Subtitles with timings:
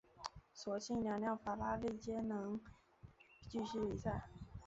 [0.51, 2.59] 所幸两辆法拉利皆能
[3.47, 4.31] 继续比赛。